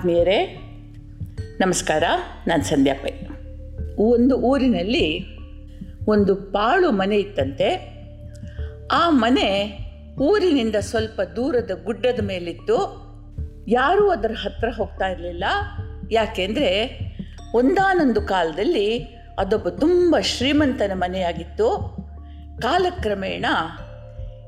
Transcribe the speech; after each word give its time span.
ಆತ್ಮೀಯರೇ, 0.00 0.46
ನಮಸ್ಕಾರ. 1.60 2.02
ನಾನು 2.46 2.64
ಸಂಧ್ಯಾ 2.64 2.94
ಪೈ. 2.94 3.10
ಒಂದು 3.98 4.36
ಊರಿನಲ್ಲಿ 4.36 5.36
ಒಂದು 6.08 6.34
ಪಾಳು 6.34 6.90
ಮನೆ 6.90 7.16
ಇತ್ತಂತೆ. 7.16 7.94
ಆ 8.92 9.10
ಮನೆ 9.10 9.78
ಊರಿನಿಂದ 10.20 10.76
ಸ್ವಲ್ಪ 10.76 11.20
ದೂರದ 11.20 11.70
ಗುಡ್ಡದ 11.84 12.22
ಮೇಲಿತ್ತು. 12.22 12.76
ಯಾರೂ 13.68 14.10
ಅದರ 14.10 14.30
ಹತ್ರ 14.42 14.68
ಹೋಗ್ತಾ 14.76 15.06
ಇರಲಿಲ್ಲ. 15.06 15.44
ಯಾಕೆಂದರೆ 16.10 16.98
ಒಂದಾನೊಂದು 17.54 18.22
ಕಾಲದಲ್ಲಿ 18.22 18.98
ಅದೊಬ್ಬ 19.38 19.68
ತುಂಬ 19.68 20.16
ಶ್ರೀಮಂತನ 20.20 20.90
ಮನೆಯಾಗಿತ್ತು. 20.94 21.96
ಕಾಲಕ್ರಮೇಣ 22.62 23.46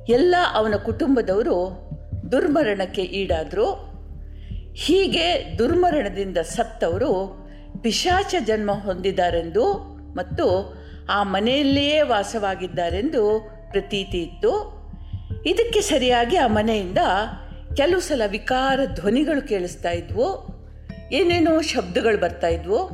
ಎಲ್ಲ 0.09 0.35
ಅವನ 0.55 0.75
ಕುಟುಂಬದವರು 0.77 1.91
ದುರ್ಮರಣಕ್ಕೆ 2.33 3.03
ಈಡಾದರು. 3.03 3.92
ಹೀಗೆ 4.77 5.59
ದುರ್ಮರಣದಿಂದ 5.59 6.39
ಸತ್ತವರು 6.39 7.43
ಪಿಶಾಚ 7.83 8.35
ಜನ್ಮ 8.47 8.73
ಹೊಂದಿದ್ದಾರೆಂದು 8.73 9.73
ಮತ್ತು 10.15 10.75
ಆ 11.11 11.23
ಮನೆಯಲ್ಲಿಯೇ 11.23 12.03
ವಾಸವಾಗಿದ್ದಾರೆಂದು 12.03 13.51
ಪ್ರತೀತಿ 13.71 14.23
ಇತ್ತು. 14.23 14.83
ಇದಕ್ಕೆ 15.47 15.81
ಸರಿಯಾಗಿ 15.81 16.37
ಆ 16.37 16.47
ಮನೆಯಿಂದ 16.47 16.99
ಕೆಲವು 17.77 18.01
ಸಲ 18.01 18.23
ವಿಕಾರ 18.27 18.81
ಧ್ವನಿಗಳು 18.95 19.49
ಕೇಳಿಸ್ತಾ 19.49 19.91
ಇದ್ವು. 19.91 20.47
ಏನೇನೋ 21.13 21.61
ಶಬ್ದಗಳು 21.61 22.21
ಬರ್ತಾ 22.21 22.49
ಇದ್ವು. 22.49 22.91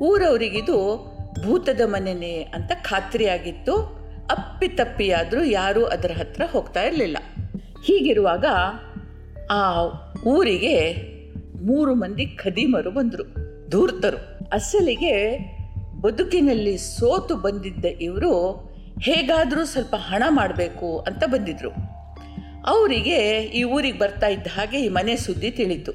ಊರವರಿಗಿದು 0.00 1.08
ಭೂತದ 1.42 1.80
ಮನೆನೇ 1.84 2.52
ಅಂತ 2.54 2.72
ಖಾತ್ರಿಯಾಗಿತ್ತು. 2.72 3.76
ಅಪ್ಪಿತಪ್ಪಿಯಾದರೂ 4.30 5.44
ಯಾರೂ 5.44 5.84
ಅದರ 5.84 6.10
ಹತ್ರ 6.18 6.42
ಹೋಗ್ತಾ 6.52 6.82
ಇರಲಿಲ್ಲ. 6.82 7.16
ಹೀಗಿರುವಾಗ 7.84 8.44
ಆ 9.50 9.84
ಊರಿಗೆ 10.26 10.74
ಮೂರು 11.62 11.94
ಮಂದಿ 11.94 12.26
ಖದೀಮರು 12.26 12.90
ಬಂದರು, 12.90 13.24
ಧೂರ್ತರು. 13.70 14.16
ಅಸಲಿಗೆ 14.52 15.38
ಬದುಕಿನಲ್ಲಿ 16.00 16.78
ಸೋತು 16.78 17.36
ಬಂದಿದ್ದ 17.36 17.84
ಇವರು, 18.00 18.32
ಹೇಗಾದರೂ 19.00 19.64
ಸ್ವಲ್ಪ 19.64 19.94
ಹಣ 19.98 20.22
ಮಾಡಬೇಕು 20.28 20.98
ಅಂತ 20.98 21.24
ಬಂದಿದ್ದರು 21.26 21.70
ಅವರಿಗೆ 22.66 23.42
ಈ 23.42 23.62
ಊರಿಗೆ 23.64 23.98
ಬರ್ತಾ 23.98 24.26
ಇದ್ದ 24.26 24.46
ಹಾಗೆ 24.56 24.80
ಈ 24.80 24.88
ಮನೆ 24.88 25.16
ಸುದ್ದಿ 25.16 25.50
ತಿಳಿತು. 25.50 25.92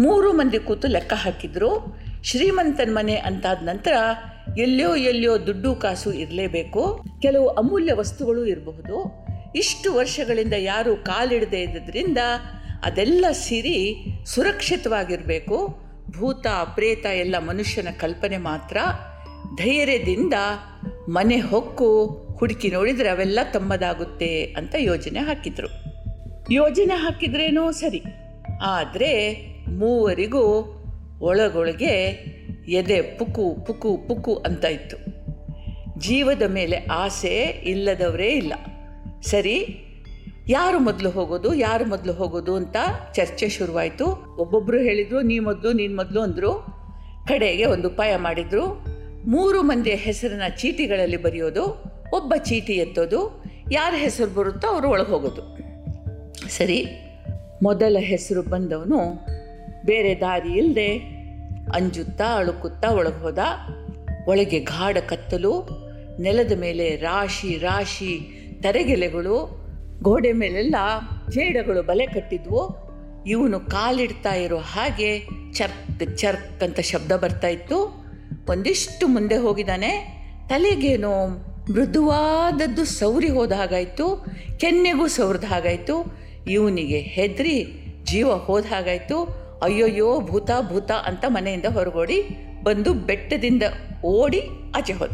ಮೂರು 0.00 0.32
ಮಂದಿ 0.32 0.58
ಕೂತು 0.58 0.88
ಲೆಕ್ಕ 0.88 1.12
ಹಾಕಿದ್ರು. 1.16 1.98
ಶ್ರೀಮಂತನ 2.24 2.88
ಮನೆ 2.92 3.14
ಅಂತಾದ 3.14 3.58
ನಂತರ 3.62 3.92
ಎಲ್ಲೋ 4.58 4.96
ಎಲ್ಲೋ 4.96 5.46
ದುಡ್ಡು 5.46 5.74
ಕಾಸು 5.74 6.12
ಇರಲೇಬೇಕು, 6.12 7.04
ಕೆಲವು 7.22 7.48
ಅಮೂಲ್ಯ 7.48 7.92
ವಸ್ತುಗಳು 7.92 8.46
ಇರಬಹುದು 8.46 9.27
ಇಷ್ಟು 9.54 9.94
ವರ್ಷಗಳಿಂದ 9.94 10.54
ಯಾರು 10.58 10.96
ಕಾಲಿಡದೇ 10.96 11.60
ಇದ್ದರಿಂದ 11.60 12.18
ಅದೆಲ್ಲ 12.82 13.24
ಸಿರಿ 13.32 14.04
ಸುರಕ್ಷಿತವಾಗಿರಬೇಕು. 14.26 15.88
ಭೂತ, 16.18 16.46
ಪ್ರೇತ 16.74 17.06
ಎಲ್ಲ 17.06 17.38
ಮನುಷ್ಯನ 17.38 17.88
ಕಲ್ಪನೆ 18.00 18.36
ಮಾತ್ರ. 18.36 18.76
ಧೈರ್ಯದಿಂದ 19.56 20.34
ಮನೆ 21.08 21.40
ಹೊಕ್ಕು, 21.40 22.06
ಹುಡುಕಿ 22.38 22.68
ನೋಡಿದರೆ 22.68 23.08
ಅವೆಲ್ಲ 23.08 23.38
ತಮ್ಮದಾಗುತ್ತೆ 23.52 24.44
ಅಂತ 24.44 24.74
ಯೋಜನೆ 24.78 25.18
ಹಾಕಿದರು. 25.18 25.68
ಯೋಜನೆ 26.52 26.94
ಹಾಕಿದ್ರೇನೋ 26.94 27.70
ಸರಿ. 27.70 28.02
ಆದರೆ 28.62 29.36
ಮೂವರಿಗೂ 29.68 30.74
ಒಳಗೊಳಗೆ 31.20 31.94
ಎದೆ 32.68 33.02
ಪುಕು 33.02 33.64
ಪುಕು 33.66 33.96
ಪುಕು 33.96 34.34
ಅಂತ 34.34 34.64
ಇತ್ತು. 34.64 34.96
ಜೀವದ 36.00 36.42
ಮೇಲೆ 36.42 36.76
ಆಸೆ 36.76 37.62
ಇಲ್ಲದವರೇ 37.64 38.28
ಇಲ್ಲ. 38.28 38.52
ಸರಿ, 39.22 39.84
ಯಾರು 40.48 40.78
ಮೊದಲು 40.78 41.10
ಹೋಗೋದು, 41.10 41.54
ಯಾರು 41.54 41.84
ಮೊದಲು 41.84 42.12
ಹೋಗೋದು 42.12 42.54
ಅಂತ 42.54 42.76
ಚರ್ಚೆ 43.14 43.48
ಶುರುವಾಯಿತು. 43.48 44.06
ಒಬ್ಬೊಬ್ಬರು 44.36 44.78
ಹೇಳಿದರು, 44.78 45.20
ನೀ 45.20 45.38
ಮೊದಲು, 45.38 45.72
ನೀನು 45.72 45.96
ಮೊದಲು 45.96 46.20
ಅಂದರು. 46.20 46.66
ಕಡೆಗೆ 47.28 47.64
ಒಂದು 47.64 47.88
ಉಪಾಯ 47.88 48.16
ಮಾಡಿದರು. 48.16 48.84
ಮೂರು 49.26 49.62
ಮಂದಿಯ 49.62 49.94
ಹೆಸರನ್ನ 49.94 50.42
ಚೀಟಿಗಳಲ್ಲಿ 50.56 51.16
ಬರೆಯೋದು, 51.16 51.84
ಒಬ್ಬ 52.12 52.34
ಚೀಟಿ 52.36 52.72
ಎತ್ತೋದು, 52.72 53.44
ಯಾರ 53.72 53.94
ಹೆಸರು 53.96 54.34
ಬರುತ್ತೋ 54.34 54.68
ಅವರು 54.68 54.90
ಒಳಗೆ 54.90 55.08
ಹೋಗೋದು. 55.08 55.42
ಸರಿ, 56.48 56.86
ಮೊದಲ 57.62 57.96
ಹೆಸರು 58.00 58.42
ಬಂದವನು 58.42 58.98
ಬೇರೆ 59.86 60.20
ದಾರಿ 60.20 60.52
ಇಲ್ಲದೆ 60.52 60.98
ಅಂಜುತ್ತಾ 61.74 62.38
ಅಳುಕುತ್ತಾ 62.38 62.90
ಒಳಗೆ 62.90 63.20
ಹೋದ. 63.20 63.38
ಒಳಗೆ 64.26 64.60
ಗಾಢ 64.60 64.96
ಕತ್ತಲು, 64.96 65.68
ನೆಲದ 66.20 66.52
ಮೇಲೆ 66.52 66.96
ರಾಶಿ 66.96 67.58
ರಾಶಿ 67.58 68.37
ತರೆಗೆಲೆಗಳು 68.60 69.68
ಗೋಡೆ 70.02 70.32
ಮೇಲೆಲ್ಲ 70.32 70.76
ಜೇಡಗಳು 71.30 71.82
ಬಲೆ 71.82 72.06
ಕಟ್ಟಿದ್ವು. 72.06 72.88
ಇವನು 73.26 73.60
ಕಾಲಿಡ್ತಾ 73.60 74.34
ಇರೋ 74.34 74.56
ಹಾಗೆ 74.56 75.20
ಚರ್ಕ್ 75.52 76.16
ಚರ್ಕ್ 76.16 76.62
ಅಂತ 76.62 76.80
ಶಬ್ದ 76.80 77.12
ಬರ್ತಾ 77.12 77.48
ಇತ್ತು. 77.48 78.04
ಒಂದಿಷ್ಟು 78.48 79.08
ಮುಂದೆ 79.08 79.36
ಹೋಗಿದ್ದಾನೆ. 79.36 80.18
ತಲೆಗೇನೋ 80.48 81.26
ಮೃದುವಾದದ್ದು 81.72 82.84
ಸೌರಿ 82.84 83.28
ಹೋದ 83.28 83.52
ಹಾಗಾಯಿತು. 83.52 84.24
ಕೆನ್ನೆಗೂ 84.56 85.06
ಸೌರಿದ 85.06 85.44
ಹಾಗಾಯಿತು. 85.44 86.18
ಇವನಿಗೆ 86.50 86.98
ಹೆದರಿ 86.98 87.84
ಜೀವ 88.04 88.34
ಹೋದ 88.36 88.64
ಹಾಗಾಯಿತು. 88.64 89.48
ಅಯ್ಯೋಯ್ಯೋ, 89.62 90.20
ಭೂತ 90.20 90.50
ಭೂತ 90.68 90.90
ಅಂತ 90.90 91.24
ಮನೆಯಿಂದ 91.28 91.64
ಹೊರಗೋಡಿ 91.64 92.22
ಬಂದು 92.62 92.94
ಬೆಟ್ಟದಿಂದ 92.94 93.62
ಓಡಿ 94.04 94.42
ಆಚೆ 94.74 94.92
ಹೋದ. 94.92 95.10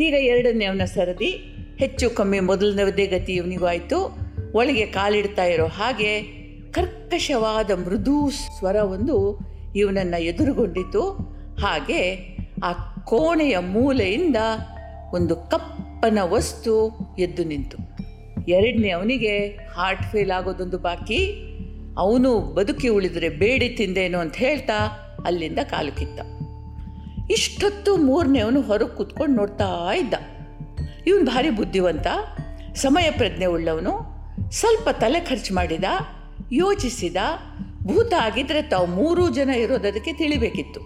ಈಗ 0.00 0.14
ಎರಡನೇವನ 0.14 0.84
ಸರದಿ. 0.84 1.57
ಹೆಚ್ಚು 1.78 2.10
ಕಮ್ಮಿ 2.10 2.40
ಮೊದಲನದೇ 2.40 3.06
ಗತಿ 3.06 3.32
ಇವನಿಗೂ 3.32 3.66
ಆಯಿತು 3.66 4.18
ಒಳಗೆ 4.54 4.86
ಕಾಲಿಡ್ತಾ 4.86 5.44
ಇರೋ 5.44 5.66
ಹಾಗೆ 5.66 6.22
ಕರ್ಕಶವಾದ 6.70 7.70
ಮೃದು 7.70 8.30
ಸ್ವರ 8.30 8.76
ಒಂದು 8.76 9.38
ಇವನನ್ನು 9.76 10.22
ಎದುರುಗೊಂಡಿತು. 10.22 11.10
ಹಾಗೆ 11.60 12.14
ಆ 12.64 12.72
ಕೋಣೆಯ 13.04 13.58
ಮೂಲೆಯಿಂದ 13.58 14.36
ಒಂದು 15.14 15.36
ಕಪ್ಪನ 15.36 16.18
ವಸ್ತು 16.22 16.98
ಎದ್ದು 17.18 17.44
ನಿಂತು. 17.44 17.76
ಎರಡನೇ 18.48 18.90
ಅವನಿಗೆ 18.90 19.46
ಹಾರ್ಟ್ 19.48 20.02
ಫೇಲ್ 20.02 20.30
ಆಗೋದೊಂದು 20.30 20.78
ಬಾಕಿ. 20.78 21.42
ಅವನು 21.98 22.40
ಬದುಕಿ 22.40 22.88
ಉಳಿದರೆ 22.88 23.28
ಬೇಡಿ 23.28 23.68
ತಿಂದೇನು 23.68 24.18
ಅಂತ 24.18 24.36
ಹೇಳ್ತಾ 24.36 24.86
ಅಲ್ಲಿಂದ 25.24 25.58
ಕಾಲು 25.58 25.96
ಕಿತ್ತ. 25.96 26.20
ಇಷ್ಟೊತ್ತು 27.30 27.96
ಮೂರನೇ 27.96 28.38
ಅವನು 28.38 28.60
ಹೊರಗೆ 28.60 28.96
ಕೂತ್ಕೊಂಡು 28.96 29.36
ನೋಡ್ತಾ 29.36 29.94
ಇದ್ದ. 29.94 30.14
ಇವನು 31.08 31.24
ಭಾರಿ 31.24 31.50
ಬುದ್ಧಿವಂತ 31.50 32.06
ಸಮಯ 32.74 33.10
ಪ್ರಜ್ಞೆ 33.10 33.46
ಉಳ್ಳವನು, 33.46 33.90
ಸ್ವಲ್ಪ 34.50 34.88
ತಲೆ 34.88 35.20
ಖರ್ಚು 35.20 35.54
ಮಾಡಿದ, 35.54 35.84
ಯೋಚಿಸಿದ, 36.52 37.16
ಭೂತ 37.86 38.14
ಆಗಿದ್ದರೆ 38.20 38.62
ತಾವು 38.62 38.86
ಮೂರೂ 38.86 39.30
ಜನ 39.30 39.50
ಇರೋದಕ್ಕೆ 39.50 40.12
ತಿಳಿಬೇಕಿತ್ತು. 40.12 40.80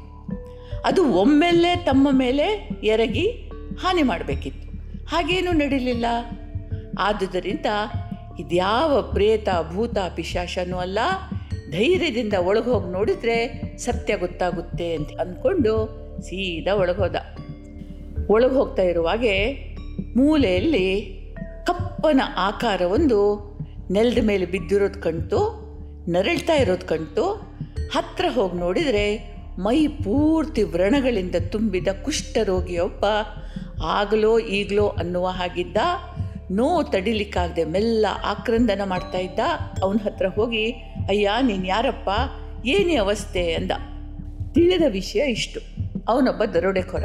ಅದು 0.85 1.13
ಒಮ್ಮೆಲ್ಲೆ 1.13 1.77
ತಮ್ಮ 1.77 2.09
ಮೇಲೆ 2.13 2.69
ಎರಗಿ 2.85 3.31
ಹಾನಿ 3.81 4.03
ಮಾಡಬೇಕಿತ್ತು. 4.03 4.69
ಹಾಗೇನೂ 5.07 5.53
ನಡೀಲಿಲ್ಲ. 5.53 6.07
ಆದುದರಿಂದ 6.99 7.67
ಇದ್ಯಾವ 8.39 9.03
ಪ್ರೇತ, 9.03 9.49
ಭೂತ 9.75 9.99
ಪಿಶಾಶನೂ 10.15 10.77
ಅಲ್ಲ, 10.77 10.99
ಧೈರ್ಯದಿಂದ 11.71 12.33
ಒಳಗೆ 12.33 12.65
ಹೋಗಿ 12.65 12.93
ನೋಡಿದರೆ 12.93 13.63
ಸತ್ಯ 13.79 14.17
ಗೊತ್ತಾಗುತ್ತೆ 14.17 14.95
ಅಂತ 14.95 15.21
ಅಂದ್ಕೊಂಡು 15.21 16.03
ಸೀದಾ 16.23 16.75
ಒಳಗೆ 16.75 17.43
ಒಳಗೆ 18.27 18.55
ಹೋಗ್ತಾ 18.55 18.83
ಇರುವಾಗೆ 18.83 19.72
ಮೂಲೆಯಲ್ಲಿ 20.17 21.19
ಕಪ್ಪನ 21.67 22.21
ಆಕಾರವೊಂದು 22.37 23.53
ನೆಲದ 23.91 24.25
ಮೇಲೆ 24.25 24.47
ಬಿದ್ದಿರೋದು 24.47 25.01
ಕಣ್ತು 25.01 25.63
ನರಳ್ತಾ 26.09 26.55
ಇರೋದು 26.55 26.87
ಕಣ್ತು 26.87 27.53
ಹತ್ರ 27.93 28.25
ಹೋಗಿ 28.35 28.57
ನೋಡಿದರೆ 28.57 29.33
ಮೈ 29.59 29.87
ಪೂರ್ತಿ 29.87 30.63
ವ್ರಣಗಳಿಂದ 30.63 31.35
ತುಂಬಿದ 31.51 31.89
ಕುಷ್ಠರೋಗಿಯೊಬ್ಬ 32.05 33.05
ಆಗಲೋ 33.85 34.39
ಈಗಲೋ 34.39 34.89
ಅನ್ನುವ 34.89 35.27
ಹಾಗಿದ್ದ, 35.27 35.77
ನೋ 36.51 36.83
ತಡಿಲಿಕ್ಕಾಗದೆ 36.83 37.65
ಮೆಲ್ಲ 37.65 38.07
ಆಕ್ರಂದನ 38.25 38.81
ಮಾಡ್ತಾ 38.85 39.19
ಇದ್ದ. 39.19 39.41
ಅವನ 39.83 39.97
ಹತ್ರ 39.97 40.27
ಹೋಗಿ, 40.27 40.71
ಅಯ್ಯ, 41.09 41.31
ನೀನು 41.43 41.67
ಯಾರಪ್ಪ? 41.67 42.11
ಏನೇ 42.67 42.95
ಅವಸ್ಥೆ? 42.95 43.55
ಅಂದ. 43.55 43.71
ತಿಳಿದ 44.53 44.83
ವಿಷಯ 44.89 45.31
ಇಷ್ಟು. 45.31 45.61
ಅವನೊಬ್ಬ 46.09 46.45
ದರೋಡೆಖೊರ 46.45 47.05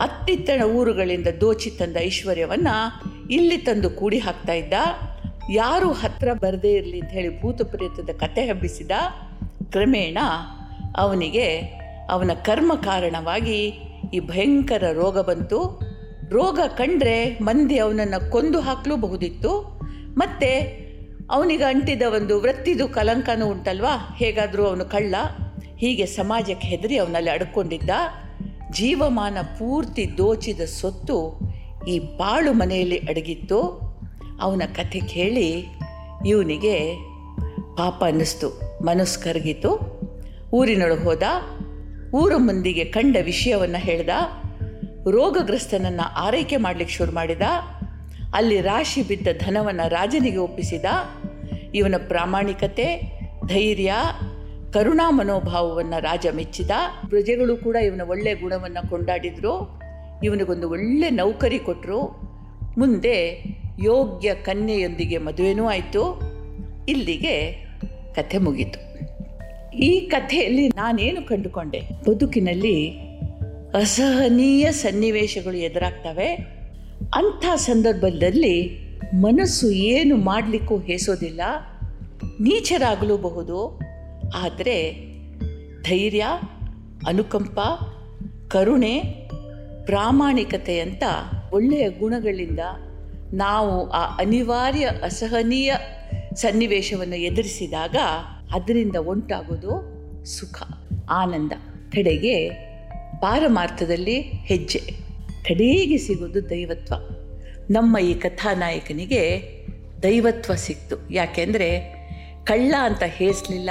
ಅತ್ತಿತ್ತಣ 0.00 0.62
ಊರುಗಳಿಂದ 0.62 1.26
ದೋಚಿ 1.40 1.70
ತಂದ 1.70 1.96
ಐಶ್ವರ್ಯವನ್ನು 2.00 3.02
ಇಲ್ಲಿ 3.30 3.56
ತಂದು 3.56 3.90
ಕೂಡಿ 3.90 4.18
ಹಾಕ್ತಾ 4.18 4.52
ಇದ್ದ. 4.52 4.74
ಯಾರು 5.50 5.92
ಹತ್ರ 5.92 6.28
ಬರದೇ 6.32 6.72
ಇರಲಿ 6.72 7.00
ಅಂತ 7.00 7.10
ಹೇಳಿ 7.10 7.42
ಭೂತ 7.42 7.62
ಪ್ರೇತದ 7.62 8.10
ಕತೆ 8.16 8.46
ಹಬ್ಬಿಸಿದ 8.46 8.90
ಕ್ರಮೇಣ 9.70 10.18
ಅವನಿಗೆ 10.96 11.60
ಅವನ 12.10 12.30
ಕರ್ಮ 12.44 12.74
ಕಾರಣವಾಗಿ 12.74 13.68
ಈ 14.14 14.20
ಭಯಂಕರ 14.20 14.84
ರೋಗ 14.92 15.20
ಬಂತು. 15.20 15.80
ರೋಗ 16.30 16.60
ಕಂಡ್ರೆ 16.68 17.38
ಮಂದಿ 17.42 17.78
ಅವನನ್ನು 17.78 18.30
ಕೊಂದು 18.30 18.60
ಹಾಕಲೂಬಹುದಿತ್ತು. 18.60 19.80
ಮತ್ತು 20.18 20.86
ಅವನಿಗೆ 21.30 21.64
ಅಂಟಿದ 21.64 22.02
ಒಂದು 22.02 22.40
ವೃತ್ತಿದು 22.40 22.88
ಕಲಂಕನೂ 22.88 23.46
ಉಂಟಲ್ವಾ? 23.46 24.14
ಹೇಗಾದರೂ 24.18 24.64
ಅವನು 24.64 24.84
ಕಳ್ಳ. 24.84 25.14
ಹೀಗೆ 25.76 26.06
ಸಮಾಜಕ್ಕೆ 26.06 26.68
ಹೆದರಿ 26.68 26.98
ಅವನಲ್ಲಿ 26.98 27.30
ಅಡ್ಕೊಂಡಿದ್ದ. 27.30 27.90
ಜೀವಮಾನ 28.72 29.38
ಪೂರ್ತಿ 29.42 30.18
ದೋಚಿದ 30.18 30.60
ಸೊತ್ತು 30.60 31.40
ಈ 31.88 31.98
ಬಾಳು 31.98 32.52
ಮನೆಯಲ್ಲಿ 32.52 32.98
ಅಡಗಿತ್ತು. 32.98 33.86
ಅವನ 34.40 34.62
ಕಥೆ 34.74 35.00
ಕೇಳಿ 35.00 35.66
ಇವನಿಗೆ 36.26 36.94
ಪಾಪ 37.76 38.04
ಅನ್ನಿಸ್ತು, 38.04 38.80
ಮನಸ್ಸು 38.82 39.24
ಕರಗಿತು. 39.24 39.96
ಊರಿನೊಳಗೆ 40.52 41.04
ಹೋದ, 41.04 41.22
ಊರ 42.14 42.32
ಮಂದಿಗೆ 42.36 42.84
ಕಂಡ 42.84 43.16
ವಿಷಯವನ್ನು 43.22 43.78
ಹೇಳ್ದ, 43.78 44.08
ರೋಗಗ್ರಸ್ತನನ್ನು 45.10 46.14
ಆರೈಕೆ 46.14 46.56
ಮಾಡಲಿಕ್ಕೆ 46.56 46.96
ಶುರು 46.96 47.12
ಮಾಡಿದ, 47.12 47.42
ಅಲ್ಲಿ 48.34 48.60
ರಾಶಿ 48.60 49.02
ಬಿದ್ದ 49.02 49.28
ಧನವನ್ನು 49.38 49.88
ರಾಜನಿಗೆ 49.88 50.36
ಒಪ್ಪಿಸಿದ. 50.36 50.84
ಇವನ 51.74 51.94
ಪ್ರಾಮಾಣಿಕತೆ, 52.08 53.18
ಧೈರ್ಯ 53.46 53.94
ಕರುಣಾ 54.76 55.10
ಮನೋಭಾವವನ್ನು 55.10 56.00
ರಾಜ 56.00 56.26
ಮೆಚ್ಚಿದ. 56.34 56.70
ಪ್ರಜೆಗಳು 57.08 57.56
ಕೂಡ 57.56 57.76
ಇವನ 57.76 58.00
ಒಳ್ಳೆಯ 58.08 58.34
ಗುಣವನ್ನು 58.34 58.90
ಕೊಂಡಾಡಿದರು. 58.90 59.80
ಇವನಿಗೊಂದು 60.24 60.70
ಒಳ್ಳೆ 60.70 61.10
ನೌಕರಿ 61.10 61.58
ಕೊಟ್ಟರು 61.58 62.02
ಮುಂದೆ 62.78 63.44
ಯೋಗ್ಯ 63.82 64.34
ಕನ್ಯೆಯೊಂದಿಗೆ 64.34 65.18
ಮದುವೆನೂ 65.18 65.64
ಆಯಿತು. 65.64 66.20
ಇಲ್ಲಿಗೆ 66.88 67.52
ಕಥೆ 68.14 68.38
ಮುಗೀತು. 68.38 68.98
ಈ 69.76 70.00
ಕಥೆಯಲ್ಲಿ 70.00 70.68
ನಾನೇನು 70.68 71.26
ಕಂಡುಕೊಂಡೆ? 71.26 71.80
ಬದುಕಿನಲ್ಲಿ 72.08 72.90
ಅಸಹನೀಯ 73.74 74.72
ಸನ್ನಿವೇಶಗಳು 74.72 75.56
ಎದುರಾಗ್ತವೆ. 75.56 76.34
ಅಂಥ 77.14 77.44
ಸಂದರ್ಭದಲ್ಲಿ 77.54 78.78
ಮನಸ್ಸು 79.14 79.70
ಏನು 79.70 80.16
ಮಾಡಲಿಕ್ಕೂ 80.16 80.78
ಹೇಸೋದಿಲ್ಲ. 80.78 81.40
ನೀಚರಾಗಲೂಬಹುದು 82.40 83.85
ಆದರೆ 84.34 84.92
ಧೈರ್ಯ, 85.82 86.26
ಅನುಕಂಪ, 87.06 87.58
ಕರುಣೆ, 88.48 89.02
ಪ್ರಾಮಾಣಿಕತೆ 89.84 90.80
ಅಂತ 90.80 91.02
ಒಳ್ಳೆಯ 91.52 91.88
ಗುಣಗಳಿಂದ 91.88 92.58
ನಾವು 93.34 93.90
ಆ 93.90 94.16
ಅನಿವಾರ್ಯ, 94.16 94.84
ಅಸಹನೀಯ 94.84 95.74
ಸನ್ನಿವೇಶವನ್ನು 96.34 97.16
ಎದುರಿಸಿದಾಗ 97.16 97.96
ಅದರಿಂದ 98.54 98.96
ಉಂಟಾಗೋದು 98.96 99.96
ಸುಖ, 100.24 100.62
ಆನಂದ. 101.10 101.52
ಕಡೆಗೆ 101.92 102.48
ಪಾರಮಾರ್ಥದಲ್ಲಿ 103.20 104.20
ಹೆಜ್ಜೆ. 104.20 104.78
ಕಡೆಗೆ 105.42 105.96
ಸಿಗೋದು 105.96 106.50
ದೈವತ್ವ. 106.50 106.94
ನಮ್ಮ 107.70 107.98
ಈ 107.98 108.14
ಕಥಾನಾಯಕನಿಗೆ 108.14 109.42
ದೈವತ್ವ 110.02 110.54
ಸಿಕ್ತು. 110.54 111.12
ಯಾಕೆಂದರೆ 111.12 111.96
ಕಳ್ಳ 112.44 112.74
ಅಂತ 112.82 113.02
ಹೇಸಲಿಲ್ಲ 113.06 113.70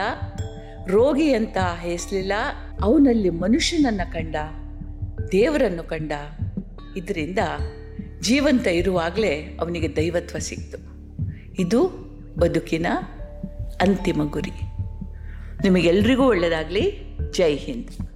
ರೋಗಿ 0.87 1.33
ಅಂತ 1.33 1.57
ಹೇಸಲಿಲ್ಲ. 1.81 2.33
ಅವನಲ್ಲಿ 2.81 3.29
ಮನುಷ್ಯನನ್ನು 3.29 4.13
ಕಂಡ, 4.13 4.35
ದೇವರನ್ನು 5.31 5.83
ಕಂಡ. 5.83 6.11
ಇದರಿಂದ 6.97 7.39
ಜೀವಂತ 8.21 8.67
ಇರುವಾಗಲೇ 8.67 9.57
ಅವನಿಗೆ 9.61 9.95
ದೈವತ್ವ 9.95 10.37
ಸಿಕ್ತು. 10.39 10.77
ಇದು 11.61 11.87
ಬದುಕಿನ 12.39 12.85
ಅಂತಿಮ 13.81 14.23
ಗುರಿ. 14.23 14.51
ನಿಮಗೆಲ್ರಿಗೂ 15.63 16.23
ಒಳ್ಳೆಯದಾಗಲಿ 16.23 16.99
ಜೈ 17.31 17.55
ಹಿಂದ್. 17.55 18.14